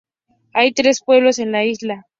[0.53, 2.07] Hay tres pueblos en la isla.